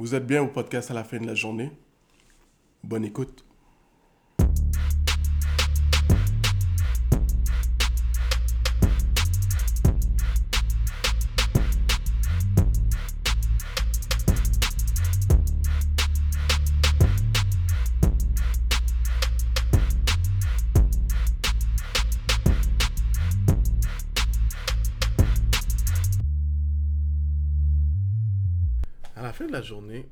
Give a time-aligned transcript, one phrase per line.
[0.00, 1.70] Vous êtes bien au podcast à la fin de la journée.
[2.82, 3.44] Bonne écoute.
[29.20, 30.08] À la fin de la journée,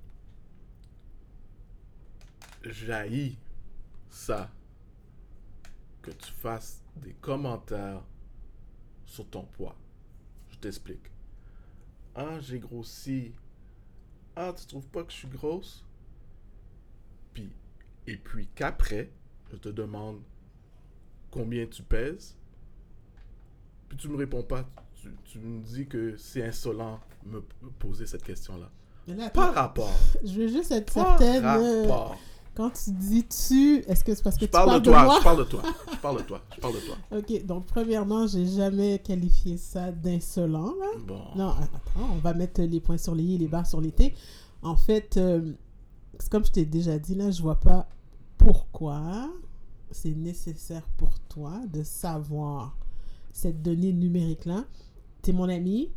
[2.63, 3.39] j'haïs
[4.11, 4.51] ça
[6.03, 8.05] que tu fasses des commentaires
[9.07, 9.75] sur ton poids.
[10.51, 11.11] Je t'explique.
[12.15, 13.33] Ah, j'ai grossi.
[14.37, 15.87] Ah, tu trouves pas que je suis grosse?
[18.07, 19.11] Et puis qu'après,
[19.51, 20.21] je te demande
[21.31, 22.37] combien tu pèses?
[23.89, 24.69] Puis tu me réponds pas.
[25.25, 27.41] Tu, me dis que c'est insolent me
[27.79, 28.71] poser cette question-là.
[29.17, 29.91] Là, Par rapport.
[30.25, 31.45] je veux juste être Par certaine.
[31.45, 32.17] euh, rapport.
[32.55, 35.05] quand tu dis tu, est-ce que c'est parce que Je tu parle parles de toi,
[35.05, 35.17] moi?
[35.19, 35.63] je parle de toi.
[35.93, 36.97] Je parle de toi, je parle de toi.
[37.19, 40.75] Ok, donc premièrement, j'ai jamais qualifié ça d'insolent.
[40.79, 40.87] là.
[41.07, 41.21] Bon.
[41.37, 43.93] Non, attends, on va mettre les points sur les i et les barres sur les
[43.93, 44.15] t.
[44.63, 45.53] En fait, euh,
[46.19, 47.89] c'est comme je t'ai déjà dit, là, je vois pas
[48.37, 49.31] pourquoi
[49.91, 52.77] c'est nécessaire pour toi de savoir
[53.33, 54.65] cette donnée numérique-là.
[55.23, 55.91] Tu es mon ami,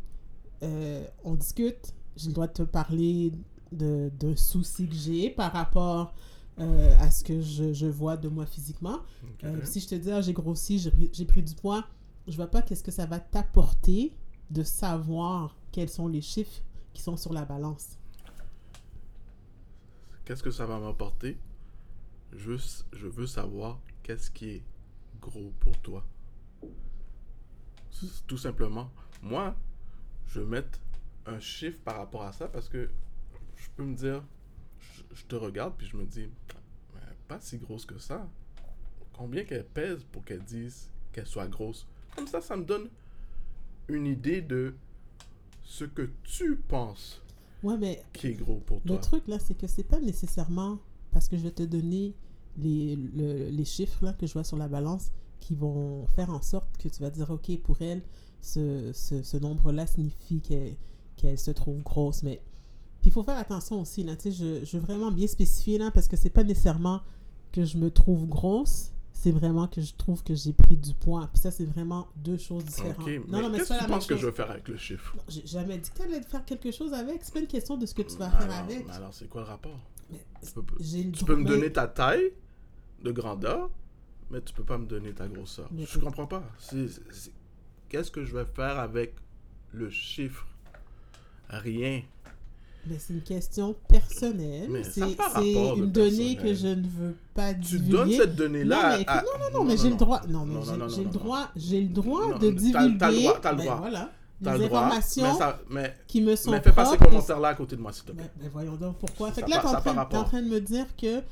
[0.62, 1.92] euh, on discute,
[2.32, 3.32] droit de te parler
[3.72, 6.14] de- d'un souci que j'ai par rapport
[6.58, 9.00] euh, à ce que je, je vois de moi physiquement.
[9.44, 11.86] Euh, si je te dis, ah, j'ai grossi, j'ai pris, du poids,
[12.28, 14.12] je vois pas qu'est-ce que ça va t'apporter
[14.50, 16.60] de savoir quels sont les chiffres
[16.92, 17.96] qui sont sur la balance.
[20.24, 21.38] Qu'est-ce que ça va m'apporter?
[22.36, 22.52] Je,
[22.92, 24.62] je veux savoir qu'est-ce qui est
[25.20, 26.04] gros pour toi.
[28.26, 28.90] Tout simplement.
[29.22, 29.54] Moi,
[30.26, 30.78] je vais mettre
[31.26, 32.88] un chiffre par rapport à ça parce que
[33.56, 34.22] je peux me dire,
[34.80, 36.28] je, je te regarde puis je me dis,
[37.28, 38.28] pas si grosse que ça.
[39.16, 41.86] Combien qu'elle pèse pour qu'elle dise qu'elle soit grosse?
[42.16, 42.88] Comme ça, ça me donne
[43.88, 44.74] une idée de
[45.64, 47.22] ce que tu penses
[47.62, 48.96] Ouais, mais qui est gros pour toi.
[48.96, 50.78] le truc là, c'est que c'est pas nécessairement
[51.12, 52.14] parce que je vais te donner
[52.58, 56.42] les, le- les chiffres là que je vois sur la balance qui vont faire en
[56.42, 58.02] sorte que tu vas dire, OK, pour elle,
[58.40, 60.74] ce, ce, ce nombre-là signifie qu'elle
[61.22, 62.22] qu'elle se trouve grosse.
[62.22, 62.40] Mais
[63.04, 65.90] il faut faire attention aussi, là, tu sais, je, je veux vraiment bien spécifier là
[65.90, 67.00] parce que c'est pas nécessairement
[67.52, 71.28] que je me trouve grosse, c'est vraiment que je trouve que j'ai pris du poids.
[71.32, 73.06] Puis ça, c'est vraiment deux choses différentes.
[73.06, 75.16] Ok, non, non, mais qu'est-ce que tu penses que je vais faire avec le chiffre?
[75.28, 77.20] J'ai jamais dit que tu allais faire quelque chose avec.
[77.22, 78.86] C'est pas une question de ce que tu vas alors, faire avec.
[78.86, 79.78] mais alors, c'est quoi le rapport?
[80.10, 80.76] Mais Tu peux,
[81.12, 82.32] tu me donner ta taille
[83.02, 83.70] de grandeur,
[84.30, 85.68] mais tu peux pas me donner ta grosseur.
[85.72, 86.42] Mais je comprends pas.
[87.88, 89.14] Qu'est-ce que je vais faire avec
[89.72, 90.46] le chiffre?
[91.52, 92.02] Rien.
[92.86, 94.66] Mais c'est une question personnelle.
[94.68, 97.92] Mais C'est pas une donnée que je ne veux pas Tu divulguer.
[97.92, 100.20] donnes cette donnée-là non, mais, à- non, non, non, mais j'ai le droit.
[100.28, 102.98] Non, mais j'ai le droit, j'ai le droit de divulguer.
[102.98, 103.76] t'as le droit, t'as le ben droit.
[103.76, 104.10] voilà,
[104.42, 106.96] T'as des le droit, informations mais, ça, mais, qui me sont mais fais pas ces
[106.98, 108.24] commentaires-là à côté de moi, s'il te plaît.
[108.36, 109.30] Ben, ben voyons donc pourquoi.
[109.30, 111.22] Fait que là, t'es en, en train de me dire que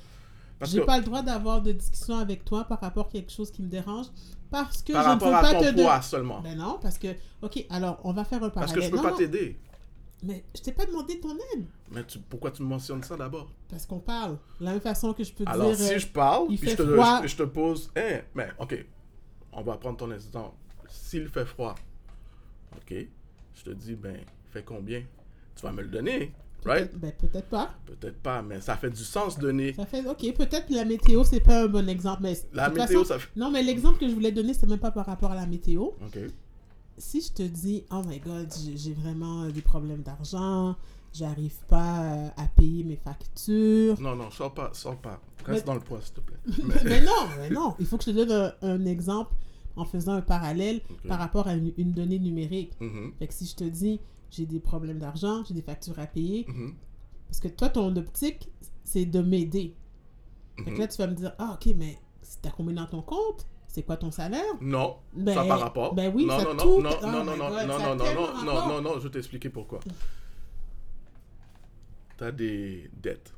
[0.60, 3.32] Parce j'ai que pas le droit d'avoir de discussion avec toi par rapport à quelque
[3.32, 4.06] chose qui me dérange
[4.53, 6.41] parce que par je ne rapport veux à pas ton te poids seulement.
[6.42, 7.09] Ben non, parce que,
[7.42, 8.76] ok, alors on va faire un Parce parallèle.
[8.76, 9.59] que je peux Non, pas t'aider.
[10.22, 11.64] Mais je t'ai pas demandé ton aide.
[11.91, 13.50] Mais tu- pourquoi tu me mentionnes ça d'abord?
[13.69, 14.38] Parce qu'on parle.
[14.60, 15.86] De la même façon que je peux Alors, dire.
[15.86, 17.20] si euh, je parle, il puis fait je te, froid.
[17.22, 18.84] je, je te pose, hein, mais ok,
[19.53, 20.54] on va prendre ton exemple.
[20.88, 21.75] S'il fait froid,
[22.76, 22.94] ok,
[23.54, 24.16] je te dis, ben,
[24.50, 25.03] fait combien?
[25.56, 26.32] Tu vas me le donner,
[26.64, 26.91] right?
[26.91, 27.75] peut-être- Ben peut-être pas.
[27.86, 29.72] Peut-être pas, mais ça fait du sens donner.
[29.75, 30.06] Ça fait.
[30.09, 32.22] Ok, peut-être que la météo, c'est pas un bon exemple.
[32.22, 33.28] Mais La météo, façon- ça fait.
[33.36, 35.82] Non, mais l'exemple que je voulais donner, c'est même pas par rapport à la météo.
[36.04, 36.19] Ok.
[37.00, 40.77] Si je te dis, oh my god, j'ai vraiment des problèmes d'argent,
[41.15, 43.99] j'arrive pas euh, à payer mes factures.
[44.00, 45.19] Non, non, sors pas, sors pas.
[45.47, 46.37] Mais- Reste dans le poids, s'il te plaît.
[46.84, 47.75] mais non, mais non.
[47.81, 49.33] Il faut que je te donne un, un exemple
[49.77, 52.72] en faisant un parallèle par rapport à une, une donnée numérique.
[52.81, 53.99] Mhm, Fait que si je te dis,
[54.31, 56.75] j'ai des problèmes d'argent, j'ai des factures à payer, mhm,
[57.28, 58.51] parce que toi, ton optique,
[58.84, 59.74] c'est de m'aider.
[60.59, 60.78] Fait que mhm.
[60.80, 61.98] là, tu vas me dire, ah, ok, mais
[62.42, 63.47] t'as combien dans ton compte?
[63.72, 64.43] C'est quoi ton salaire?
[64.61, 65.95] Non, Ben- ça par rapport.
[65.95, 67.78] ben oui, non, ça non, non, tout- non, oh non, my non, non, God, non,
[67.78, 69.78] non, non, non, non, non, non, je vais t'expliquer pourquoi.
[72.17, 73.33] T'as des dettes.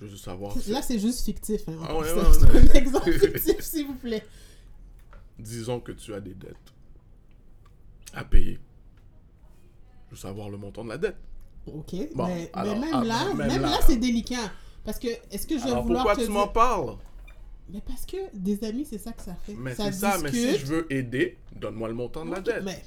[0.00, 0.52] Je veux savoir.
[0.58, 1.68] si- Là, c'est juste fictif.
[1.68, 1.76] Hein.
[1.86, 2.70] Ah ouais, ouais, ouais.
[2.70, 4.24] un exemple fictif, s'il vous plaît.
[5.38, 6.56] Disons que tu as des dettes
[8.14, 8.58] à payer.
[10.08, 11.16] Je veux savoir le montant de la dette.
[11.66, 13.70] Ok, Bon, mais, mais alors, même ah, là, même même, là.
[13.70, 14.50] là, c'est délicat.
[14.84, 16.34] Parce que, est-ce que je vais Alors vouloir pourquoi te tu dire...
[16.34, 16.96] m'en parles?
[17.68, 19.54] Mais parce que des amis, c'est ça que ça fait.
[19.54, 22.64] Mais c'est ça, mais si je veux aider, donne-moi le montant de la dette.
[22.64, 22.82] Mais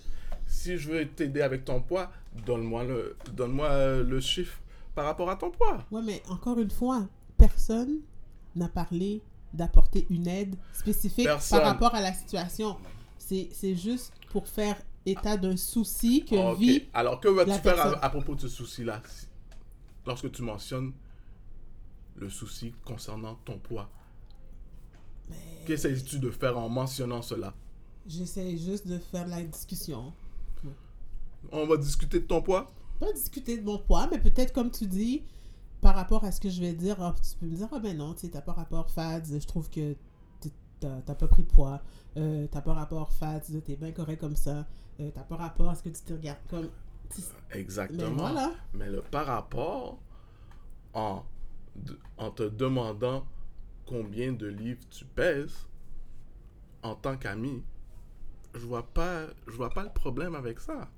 [0.47, 2.11] Si je veux t'aider avec ton poids,
[2.45, 4.59] donne-moi le, donne-moi euh, le chiffre.
[4.93, 5.83] par rapport à ton poids.
[5.91, 7.07] Ouais, mais encore une fois,
[7.37, 7.99] personne
[8.55, 9.21] n'a parlé
[9.53, 11.59] d'apporter une aide spécifique Personne.
[11.59, 12.77] par rapport à la situation.
[13.17, 14.75] C'est juste pour faire
[15.05, 16.59] état d'un souci que Ok.
[16.59, 16.83] vit.
[16.93, 19.01] Alors, que vas-tu faire à, à propos de ce souci-là?
[20.05, 20.91] Lorsque tu mentionnes
[22.17, 23.89] le souci concernant ton poids?
[25.29, 25.35] Mais
[25.65, 27.53] Qu'essayes-tu de faire en mentionnant cela?
[28.07, 30.13] J'essaie juste de faire la discussion.
[31.51, 32.71] On va discuter de ton poids?
[32.99, 35.23] Pas discuter de mon poids, mais peut-être comme tu dis,
[35.81, 37.95] par rapport à ce que je vais dire, ah, tu peux me dire, ah ben
[37.97, 39.95] non, tu sais, t'as pas rapport FADS, je trouve que
[40.79, 41.81] t'as pas pris de poids,
[42.17, 44.65] euh, t'as pas rapport FADS, t'es bien correct comme ça,
[44.99, 46.69] euh, t'as pas rapport à ce que tu te regardes comme.
[47.53, 48.15] Mais Exactement.
[48.15, 48.53] voilà.
[48.73, 49.99] Mais le par rapport,
[50.93, 51.23] en,
[52.17, 53.25] en te demandant
[53.85, 55.67] combien de livres tu pèses,
[56.83, 57.63] en tant qu'ami,
[58.53, 60.89] je vois pas, je vois pas le problème avec ça.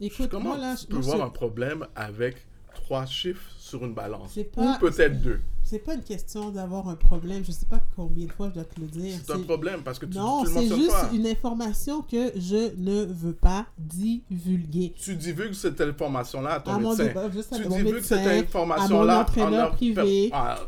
[0.00, 4.36] Écoute, Comment moi là, tu peux voir un problème avec trois chiffres sur une balance?
[4.54, 5.40] Pas- Ou peut-être deux?
[5.62, 8.64] c'est pas une question d'avoir un problème, je sais pas combien de fois je dois
[8.64, 9.14] te le dire.
[9.24, 11.10] C'est un problème parce que tu, Non, c'est juste pas.
[11.14, 14.92] une information que je ne veux pas divulguer.
[14.96, 17.04] Tu divulgues cette information-là à ton À mon, médecin.
[17.06, 20.30] débat, juste à tu mon divulgues médecin, cette à information-là mon entraîneur en- privé.
[20.32, 20.58] à,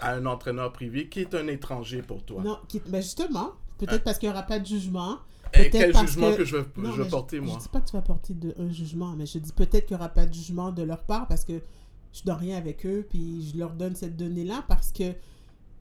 [0.00, 2.42] à un entraîneur privé qui est un étranger pour toi.
[2.42, 5.18] Non, qui- ben justement, peut-être parce qu'il n'y aura pas de jugement.
[5.52, 7.54] Et quel jugement que, que- je vais, Non, je mais vais porter, je, moi?
[7.58, 9.96] Je dis pas que tu vas porter de, un jugement, mais je dis peut-être qu'il
[9.96, 11.60] n'y aura pas de jugement de leur part parce que
[12.12, 15.12] je donne rien avec eux, puis je leur donne cette donnée-là parce que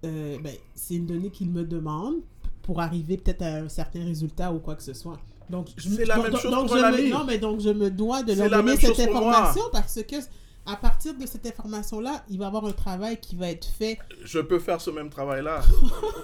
[0.06, 2.22] euh, ben, c'est une donnée qu'ils me demandent
[2.64, 5.18] pour arriver peut-être à un certain résultat ou quoi que ce soit.
[5.50, 7.10] Donc, je, C'est la donc- même chose donc pour je me-.
[7.12, 10.16] Non, mais donc je me dois de leur donner cette information parce que
[10.66, 13.98] à partir de cette information-là, il va y avoir un travail qui va être fait.
[14.24, 15.62] Je peux faire ce même travail-là.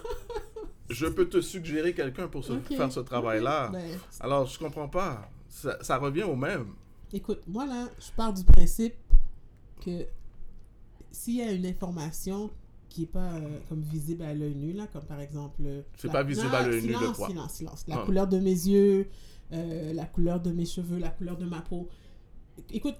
[0.90, 3.70] je peux te suggérer quelqu'un pour ce- faire ce travail-là.
[3.70, 5.30] Ben, Alors, je comprends pas.
[5.50, 6.68] Ça, ça revient au même.
[7.14, 8.94] Écoute, moi là, je pars du principe
[9.84, 10.06] que
[11.12, 12.50] s'il y a une information
[12.90, 15.62] qui n'est pas euh, comme visible à l'œil nu, là, comme par exemple.
[15.66, 17.28] euh, C'est la- pas visible à l'œil nu de silence, quoi?
[17.30, 17.86] Silence, silence.
[17.88, 18.06] La Non.
[18.06, 19.10] couleur de mes yeux,
[19.54, 21.88] euh, la couleur de mes cheveux, la couleur de ma peau.
[22.72, 22.96] Écoute,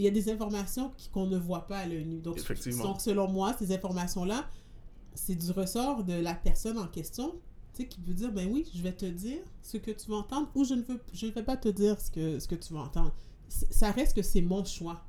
[0.00, 2.18] il y a des informations qu'on ne voit pas à l'œil nu.
[2.20, 2.84] Donc, Effectivement.
[2.84, 4.48] donc, selon moi, ces informations-là,
[5.14, 7.32] c'est du ressort de la personne en question,
[7.74, 10.16] tu sais, qui peut dire, ben oui, je vais te dire ce que tu veux
[10.16, 12.54] entendre ou je ne veux, je ne vais pas te dire ce que, ce que
[12.54, 13.12] tu veux entendre.
[13.48, 15.02] C- Ça reste que c'est mon choix.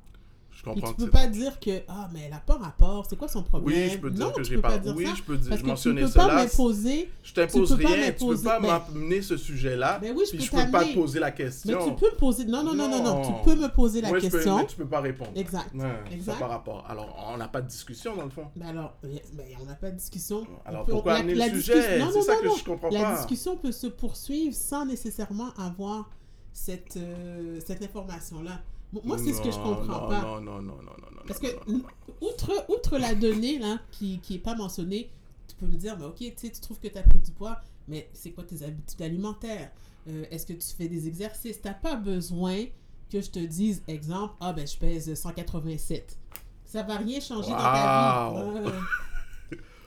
[0.64, 3.16] Je comprends tu que peux pas dire que, ah, mais elle n'a pas rapport, c'est
[3.16, 3.76] quoi son problème?
[3.76, 4.78] Oui, je peux dire non, que tu j'ai pas.
[4.78, 5.14] dire oui, ça.
[5.16, 7.10] je peux dire, Parce que tu peux pas m'imposer.
[7.24, 8.12] Je t'impose tu peux pas rien.
[8.12, 9.98] Tu peux pas ben- m'amener ce sujet-là.
[9.98, 11.88] Ben oui, je puis peux je peux pas te poser la Mais question.
[11.88, 12.44] tu peux me poser.
[12.44, 13.22] Non, non, non, non, non.
[13.22, 14.56] Tu peux me poser la Moi, je peux, question.
[14.58, 15.32] mais tu peux pas répondre.
[15.34, 15.74] Exact.
[15.74, 16.38] Ouais, Exact.
[16.38, 16.84] Par rapport.
[16.88, 18.46] Alors, on n'a pas de discussion dans le fond.
[18.54, 20.46] Ben alors, ben, on n'a pas de discussion.
[20.64, 22.64] Alors, peut- pourquoi la- amener la le discussion- sujet Non, non, ça non, que je
[22.64, 23.16] comprends La pas.
[23.16, 26.08] discussion peut se poursuivre sans nécessairement avoir
[26.52, 28.52] cette, euh, cette information-là.
[28.52, 28.58] Mo-
[29.04, 30.20] Moi, c'est ce que je comprends non, pas.
[30.22, 30.82] Non, non, non, non,
[31.14, 31.22] non.
[31.26, 31.46] Parce que,
[32.20, 35.10] outre, outre la donnée là, qui n'est pas mentionnée,
[35.48, 37.58] tu peux me dire, ben, ok, tu trouves que tu as pris du poids,
[37.88, 39.70] mais c'est quoi tes habitudes alimentaires?
[40.08, 41.60] Euh, Est-ce que tu fais des exercices?
[41.60, 42.64] Tu n'as pas besoin
[43.10, 46.18] que je te dise, exemple, ah ben je pèse 187.
[46.64, 48.30] Ça va rien changer dans ta
[48.64, 48.70] vie.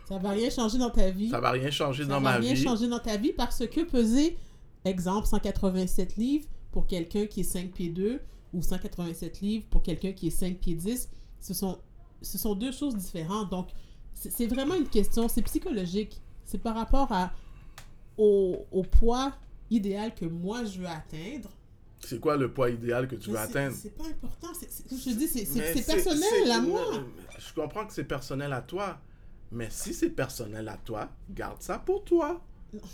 [0.08, 1.30] Ça va rien changer dans ta vie.
[1.30, 2.62] Ça va rien changer Ça dans va ma rien vie.
[2.64, 4.38] changer dans ta vie parce que peser,
[4.84, 8.22] exemple, 187 livres pour quelqu'un qui est 5 pieds 2
[8.56, 11.10] ou 187 livres pour quelqu'un qui est 5 pieds 10,
[11.40, 11.78] ce sont,
[12.22, 13.50] ce sont deux choses différentes.
[13.52, 13.70] Donc,
[14.14, 16.22] c'est vraiment une question, c'est psychologique.
[16.46, 17.32] C'est par rapport à,
[18.18, 19.34] au, au poids
[19.70, 21.50] idéal que moi je veux atteindre.
[22.00, 23.76] C'est quoi le poids idéal que tu veux Mais atteindre?
[23.76, 24.48] C'est pas important.
[24.90, 26.82] comme je dis, c'est- personnel à moi.
[27.38, 29.00] Je comprends que c'est personnel à toi.
[29.52, 32.42] Mais si c'est personnel à toi, garde ça pour toi.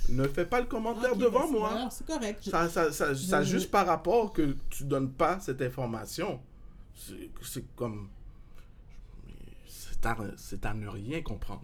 [0.10, 1.90] Ne fais pas le commentaire devant moi.
[1.92, 2.44] C'est correct.
[2.50, 6.40] Ça, ça, ça, ça Je- juste par rapport que tu donnes pas cette information.
[7.42, 8.10] C'est comme.
[9.68, 10.16] C'est à,
[10.70, 11.64] à ne rien comprendre.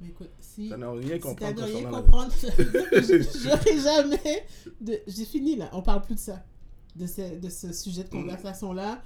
[0.00, 3.38] Mais écoute, si, Ça n'a rien si comprendre rien comprendre, ça veut dire que je-
[3.38, 4.46] j'aurai jamais
[4.80, 5.00] de...
[5.06, 6.44] J'ai fini là, on parle plus de ça.
[6.96, 9.00] De ce, de ce sujet de conversation-là.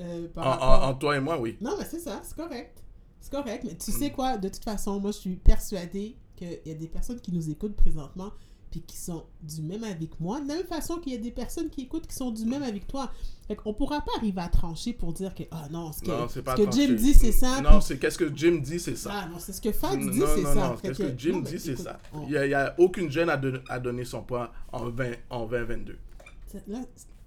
[0.00, 1.56] euh, En, rapport- en- en toi et moi, oui.
[1.60, 2.82] Non, mais c'est ça, c'est correct.
[3.20, 6.70] C'est correct, mais tu sais quoi, de toute façon, moi je suis persuadée qu'il y
[6.70, 8.32] a des personnes qui nous écoutent présentement
[8.70, 10.40] puis qui sont du même que moi.
[10.40, 12.62] De la même façon qu'il y a des personnes qui écoutent qui sont du même
[12.78, 13.10] que toi.
[13.48, 16.28] Fait qu'on pourra pas arriver à trancher pour dire que, ah non, ce que, Non,
[16.28, 16.70] ce que.
[16.70, 17.60] Jim dit, c'est ça.
[17.60, 19.10] Non, puis- c'est qu'est-ce que Jim dit, c'est ça.
[19.12, 20.68] Ah non, c'est ce que Fad dit, non, c'est non, ça.
[20.68, 21.98] non, Fait qu'est-ce que Jim non, dit, c'est ça.
[22.14, 25.46] on- Il n'y a, aucune jeune à, don- à donner son poids en, 20, en
[25.46, 25.98] 2022.
[26.46, 26.78] C'est- Là,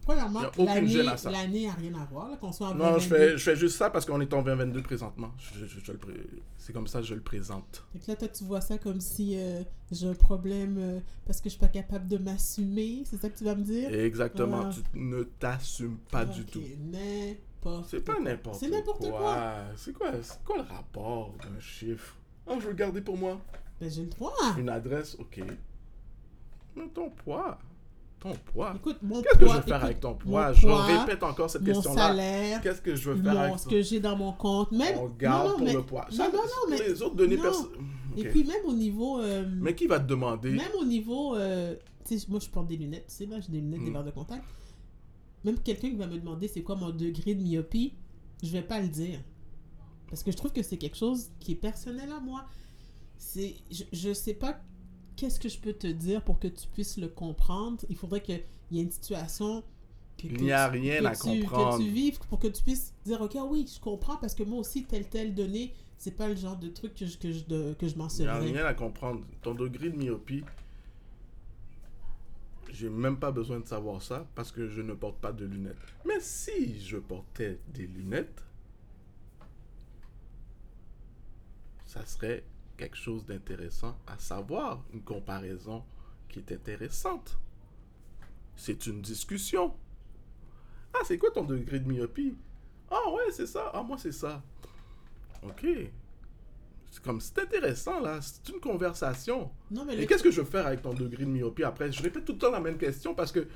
[0.03, 0.41] premièrement,
[1.31, 3.15] l'année n'a rien à voir, là, qu'on soit en Non, je 2022.
[3.17, 5.31] fais, je fais juste ça parce qu'on est en 2022 présentement.
[5.37, 6.13] Je- je- pré-
[6.57, 7.85] c'est comme ça que je le présente.
[7.93, 11.45] Que là, toi, tu vois ça comme si euh, j'ai un problème euh, parce que
[11.45, 13.03] je suis pas capable de m'assumer.
[13.05, 13.93] C'est ça que tu vas me dire?
[13.93, 14.63] Exactement.
[14.65, 14.69] Ah.
[14.73, 16.61] Tu ne t'assumes pas du tout.
[16.79, 19.53] n'importe C'est pas n'importe C'est n'importe quoi.
[19.77, 20.11] C'est quoi,
[20.45, 22.15] quoi le rapport d'un chiffre?
[22.47, 23.39] Ah, je veux le garder pour moi.
[23.79, 24.33] Ben, j'ai le droit.
[24.57, 25.41] Une adresse, ok.
[26.75, 27.57] Mais ton poids.
[28.23, 28.73] Ton poids.
[28.77, 30.53] Écoute, mon Qu'est-ce que je veux faire écoute, avec ton poids?
[30.53, 31.95] Je poids, répète encore cette mon question-là.
[32.07, 34.97] salaire, Qu'est-ce que je veux faire mon- avec ce que j'ai dans mon compte, même.
[34.97, 36.07] On garde non, non, pour mais- le poids.
[36.17, 36.39] Non, non,
[36.69, 36.77] mais.
[36.87, 37.41] les autres données non.
[37.43, 37.79] personnelles.
[38.15, 39.19] Et puis même au niveau.
[39.19, 40.51] euh, Mais qui va te demander?
[40.51, 41.35] Même au niveau.
[41.35, 41.75] euh,
[42.29, 43.93] moi, je porte des lunettes, tu sais, là, j'ai des lunettes, des Mm.
[43.93, 44.43] verres de contact.
[45.43, 47.93] Même quelqu'un qui va me demander c'est quoi mon degré de myopie,
[48.41, 49.19] je vais pas le dire.
[50.09, 52.45] Parce que je trouve que c'est quelque chose qui est personnel à moi.
[53.17, 54.57] C'est, je, je sais pas
[55.15, 57.79] qu'est-ce que je peux te dire pour que tu puisses le comprendre?
[57.89, 59.63] Il faudrait qu'il y ait une situation.
[60.17, 61.77] Que, Il n'y a tu- rien que à tu- comprendre.
[61.79, 64.59] Que tu vives pour que tu puisses dire Ok, oui, je comprends parce que moi
[64.59, 67.73] aussi, telle, telle donnée, c'est pas le genre de truc que je, que je, de-
[67.73, 68.39] que je Il n'y a mentionnerais.
[68.51, 69.25] rien à comprendre.
[69.41, 70.43] Ton degré de myopie,
[72.71, 75.77] j'ai même pas besoin de savoir ça parce que je ne porte pas de lunettes.
[76.05, 78.43] Mais si je portais des lunettes,
[81.85, 82.43] ça serait
[82.83, 85.83] quelque chose d'intéressant à savoir, une comparaison
[86.27, 87.39] qui est intéressante.
[88.57, 89.73] C'est une discussion.
[90.93, 92.35] Ah, c'est quoi ton degré de myopie?
[92.91, 93.71] Ah ouais, c'est ça.
[93.73, 94.43] Ah, moi, c'est ça.
[95.43, 95.65] Ok.
[96.91, 98.19] C'est comme, c'est intéressant, là.
[98.21, 99.49] C'est une conversation.
[99.71, 101.89] Non, mais Et qu'est-ce que je veux faire avec ton degré de myopie après?
[101.91, 103.47] Je répète tout le temps la même question parce que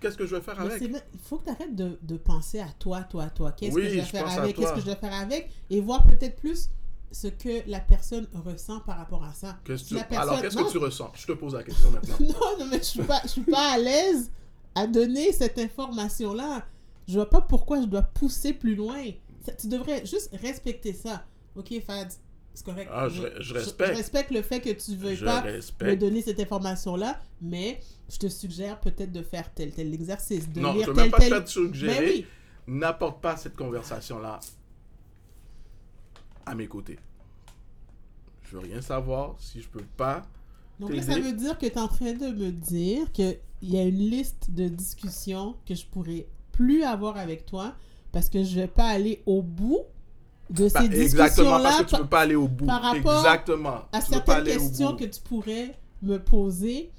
[0.00, 0.82] qu'est-ce que je vais faire avec?
[0.82, 3.52] Il faut que tu arrêtes de, de penser à toi, toi, toi.
[3.52, 4.56] Qu'est-ce Oui, que je vais je faire pense à avec?
[4.56, 4.64] Toi.
[4.64, 5.50] Qu'est-ce que je vais faire avec?
[5.70, 6.68] Et voir peut-être plus
[7.20, 9.58] ce que la personne ressent par rapport à ça.
[9.76, 11.10] Si tu- personne- Alors, qu'est-ce que tu ressens?
[11.14, 12.16] Je te pose la question maintenant.
[12.20, 14.30] Non, non, mais je suis pas, je suis pas à l'aise
[14.74, 16.66] à donner cette information-là.
[17.08, 19.02] Je vois pas pourquoi je dois pousser plus loin.
[19.44, 21.24] Ça- tu devrais juste respecter ça.
[21.54, 22.08] Ok, Fad,
[22.52, 22.90] c'est correct.
[22.92, 23.92] Ah, je- je respecte.
[23.92, 26.00] Je respecte le fait que tu veuilles je pas me respecte.
[26.00, 27.80] donner cette information-là, mais
[28.10, 30.96] je te suggère peut-être de faire tel tel exercice, de Non, je lire ne veux
[30.96, 31.44] tel même pas tel.
[31.44, 32.00] te suggérer.
[32.00, 32.26] Mais oui,
[32.68, 34.40] N'apporte pas cette conversation-là
[36.46, 36.98] à mes côtés.
[38.44, 40.22] Je veux rien savoir si je peux pas.
[40.78, 43.76] donc là, ça veut dire que tu es en train de me dire qu'il y
[43.78, 47.74] a une liste de discussions que je pourrais plus avoir avec toi
[48.12, 49.80] parce que je vais pas aller au bout
[50.48, 52.66] de Bah, ces exactement, parce que tu peux pas aller au bout.
[52.66, 53.80] par rapport exactement.
[53.92, 56.90] à tu certaines questions que tu pourrais me poser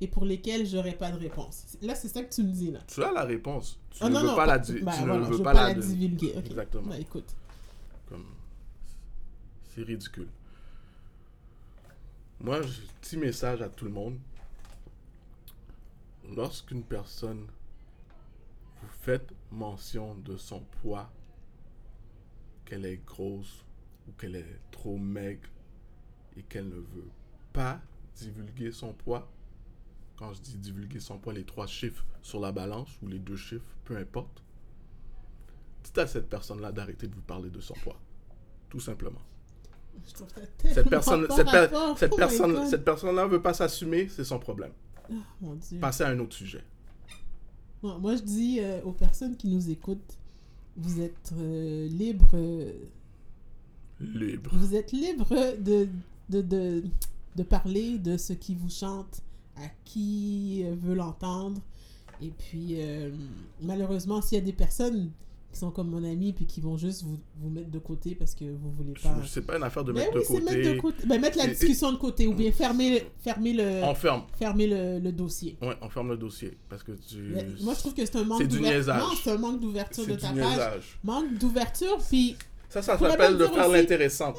[0.00, 1.76] et pour lesquelles j'aurais pas de réponse.
[1.82, 2.80] Là, c'est ça que tu me dis là.
[2.88, 3.78] Tu as la réponse.
[3.90, 5.32] Tu Ah ne non, veux non, pas pas- la, di- bah, tu ne voilà, veux
[5.32, 6.34] je veux pas pas la la di- divulguer.
[6.36, 6.88] Exactement.
[6.88, 7.28] Bah, écoute.
[8.08, 8.24] Comme...
[9.76, 10.28] C'est ridicule.
[12.40, 12.62] Moi,
[13.02, 14.18] petit message à tout le monde.
[16.34, 17.46] Lorsqu'une personne
[18.80, 21.12] vous faites mention de son poids,
[22.64, 23.66] qu'elle est grosse
[24.08, 25.48] ou qu'elle est trop maigre
[26.38, 27.10] et qu'elle ne veut
[27.52, 27.78] pas
[28.14, 29.30] divulguer son poids,
[30.16, 33.36] quand je dis divulguer son poids, les trois chiffres sur la balance ou les deux
[33.36, 34.42] chiffres, peu importe,
[35.84, 38.00] dites à cette personne-là d'arrêter de vous parler de son poids.
[38.70, 39.20] Tout simplement.
[40.08, 40.40] Je trouve ça
[40.74, 44.72] Cette personne, cette, per- cette Oh personne, cette personne-là veut pas s'assumer, c'est son problème.
[45.10, 45.78] Ah, mon Dieu.
[45.80, 46.62] Passez à un autre sujet.
[47.82, 50.18] Moi, moi, je dis euh, aux personnes qui nous écoutent,
[50.76, 52.72] vous êtes euh, libres, euh,
[54.00, 54.50] Libre.
[54.54, 55.88] vous êtes libres de,
[56.28, 56.84] de, de,
[57.36, 59.22] de parler de ce qui vous chante,
[59.56, 61.60] à qui euh, veut l'entendre.
[62.20, 63.10] Et puis, euh,
[63.62, 65.10] malheureusement, s'il y a des personnes
[65.56, 68.34] qui sont comme mon ami puis qui vont juste vous, vous mettre de côté parce
[68.34, 69.16] que vous voulez pas.
[69.26, 71.06] C'est pas une affaire de mettre oui, de c'est mettre de côté.
[71.06, 74.24] Ben, mettre la Et- et- discussion de côté ou bien fermer, fermer, le, On ferme.
[74.38, 75.56] fermer le, le dossier.
[75.62, 76.58] Ouais, on ferme le dossier.
[76.68, 77.16] Parce que tu.
[77.34, 78.94] Mais Moi, je trouve que c'est un manque d'ouverture.
[78.96, 80.98] Non, c'est un manque d'ouverture de ta page.
[81.02, 82.36] Manque d'ouverture, puis
[82.68, 84.36] Ça, ça s'appelle de faire aussi- l'intéressante.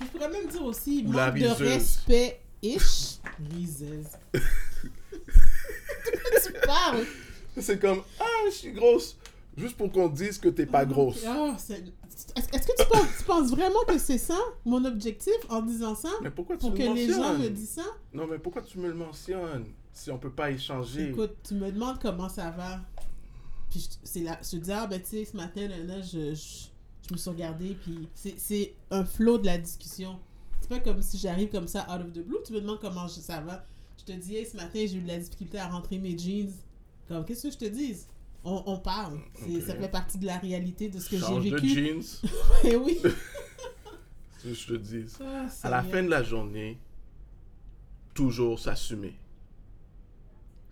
[0.00, 1.68] je pourrais même dire aussi la manque de riseuse.
[1.68, 3.18] respect-ish.
[3.56, 4.06] Riseuse.
[6.46, 7.04] tu parles.
[7.60, 9.16] C'est comme, ah, je suis grosse.
[9.56, 11.24] Juste pour qu'on dise que t'es pas grosse.
[11.26, 11.74] Ah, c'est-
[12.36, 15.94] Est-ce est-ce que tu penses, tu penses vraiment que c'est ça, mon objectif, en disant
[15.94, 16.10] ça?
[16.22, 17.42] Mais pourquoi tu Pour le que les gens mentionnes?
[17.42, 17.84] me disent ça?
[18.12, 21.10] Non, mais pourquoi tu me le mentionnes si on peut pas échanger?
[21.10, 22.80] Écoute, tu me demandes comment ça va.
[23.70, 26.00] Puis je, c'est là, je te dis, ah ben tu sais, ce matin, là, là,
[26.00, 26.66] je, je,
[27.08, 30.18] je me suis regardée, puis c'est, c'est un flow de la discussion.
[30.60, 33.06] C'est pas comme si j'arrive comme ça, out of the blue, tu me demandes comment
[33.08, 33.64] je- ça va.
[33.98, 36.50] Je te dis, hey, ce matin, j'ai eu de la difficulté à rentrer mes jeans.
[37.08, 37.96] Comme, qu'est-ce que je te dis?
[38.44, 39.14] On, on parle.
[39.42, 39.62] Ok.
[39.66, 41.68] Ça fait partie de la réalité de ce que j'ai Change de vécu.
[41.68, 42.02] jeans,
[42.64, 43.00] Eh oui.
[44.44, 45.06] je te dis.
[45.20, 46.78] Ah, À la fin de la journée,
[48.14, 49.14] toujours s'assumer.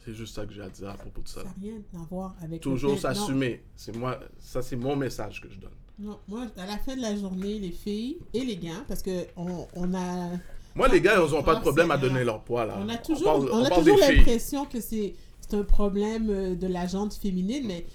[0.04, 1.42] C'est juste ça que j'ai à dire à propos de ça.
[1.42, 3.62] Ça n'a rien à voir avec Toujours s'assumer.
[3.76, 5.70] C'est moi, ça c'est mon message que je donne.
[5.98, 9.26] Non, moi, à la fin de la journée, les filles et les gars, parce que
[9.36, 10.30] on, on a,
[10.74, 12.78] Moi, les gars, ils n'ont pas de Ah, problème à donner leur poids là.
[12.80, 15.14] on a toujours, parle- on a toujours l'impression que c'est
[15.52, 17.86] c'est un problème euh, de la gente féminine, mais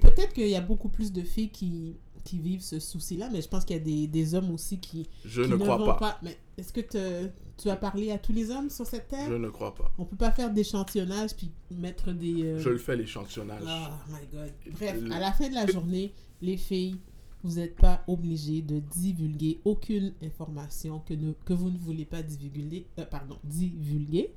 [0.00, 3.48] peut-être qu'il y a beaucoup plus de filles qui, qui vivent ce souci-là, mais je
[3.48, 6.18] pense qu'il y a des, des hommes aussi qui, Je qui ne crois pas.
[6.22, 9.28] Mais est-ce que te- tu as parlé à tous les hommes sur cette terre?
[9.28, 9.92] Je ne crois pas.
[9.98, 12.42] On peut pas faire d'échantillonnage puis mettre des.
[12.44, 13.62] euh, Je le fais l'échantillonnage.
[13.64, 14.52] Oh my god.
[14.72, 16.12] Bref, Le- à la fin de la journée,
[16.42, 16.96] les filles,
[17.42, 22.22] vous n'êtes pas obligées de divulguer aucune information que, ne- que vous ne voulez pas
[22.22, 22.86] divulguer.
[22.98, 24.32] euh, pardon, divulguer.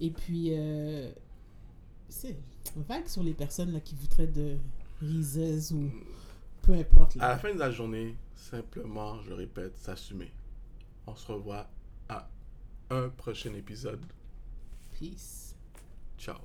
[0.00, 1.10] Et puis, euh,
[2.08, 2.36] c'est
[2.76, 4.56] vague sur les personnes là, qui vous traitent de
[5.00, 5.90] riseuses ou
[6.62, 7.14] peu importe.
[7.16, 7.24] là.
[7.24, 10.32] À la fin de la journée, simplement, je répète, s'assumer.
[11.06, 11.68] On se revoit
[12.08, 12.28] à
[12.90, 14.00] un prochain épisode.
[14.98, 15.54] Peace.
[16.18, 16.36] Ciao.